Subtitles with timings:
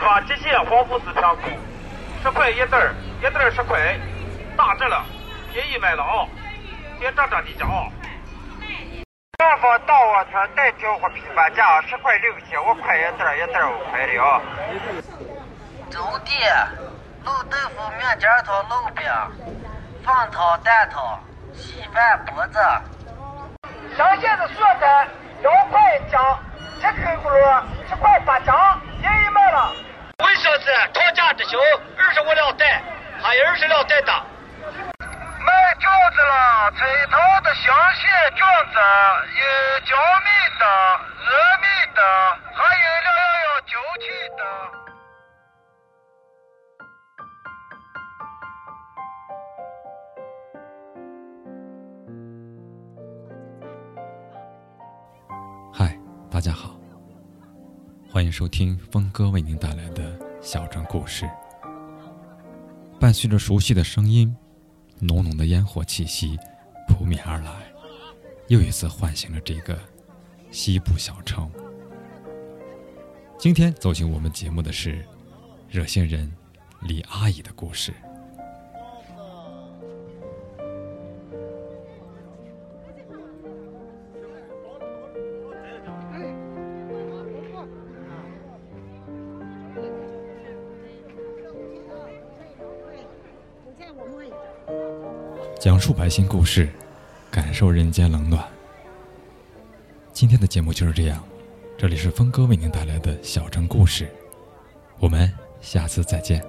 [0.00, 1.48] 哈极限防腐式香菇，
[2.22, 3.78] 十块一袋儿，一袋儿十块，
[4.56, 5.04] 打折了，
[5.52, 6.26] 便宜卖了啊！
[6.98, 7.86] 先涨涨你价啊！
[9.38, 14.40] 南方大窝村带交货批发价十块零七，五块一袋，一袋五块的啊！
[15.90, 16.50] 粥店
[17.24, 19.04] 卤豆腐、面筋汤、卤饼、
[20.04, 21.20] 饭汤、蛋汤、
[21.52, 22.58] 稀饭、脖子。
[23.96, 25.08] 香线的素菜
[25.42, 26.18] 两块一斤，
[26.80, 27.36] 七口葫芦
[27.88, 28.52] 七块八斤，
[29.00, 29.72] 便宜卖了。
[30.22, 31.58] 卫生纸讨价之行，
[31.96, 32.82] 二十五两袋，
[33.22, 34.12] 还有二十两袋的。
[34.64, 36.78] 卖饺子了，菜
[37.10, 37.62] 头的香
[37.94, 38.40] 线饺
[38.72, 38.76] 子，
[39.36, 39.44] 有
[39.84, 39.92] 焦
[40.24, 40.28] 米
[40.58, 40.64] 的、
[41.28, 41.28] 糯
[41.60, 41.64] 米
[41.94, 42.00] 的，
[42.54, 44.40] 还有六幺幺九七的。
[55.74, 55.78] 嗨，
[56.30, 56.70] 大家好，
[58.10, 61.28] 欢迎收听峰哥为您带来的小镇故事。
[63.00, 64.36] 伴随着熟悉的声音，
[64.98, 66.38] 浓浓的烟火气息
[66.86, 67.50] 扑面而来，
[68.48, 69.78] 又一次唤醒了这个
[70.50, 71.50] 西部小城。
[73.38, 75.02] 今天走进我们节目的是
[75.66, 76.30] 热心人
[76.82, 77.94] 李阿姨的故事。
[95.60, 96.66] 讲述百姓故事，
[97.30, 98.42] 感受人间冷暖。
[100.10, 101.22] 今天的节目就是这样，
[101.76, 104.08] 这里是峰哥为您带来的小城故事，
[104.98, 105.30] 我们
[105.60, 106.42] 下次再见。